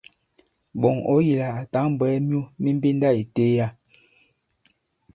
[0.79, 3.67] Ɓɔ̀ŋ ɔ̌ yī lā à tǎŋ bwɛ̀ɛ myu mi mbenda ì teliya.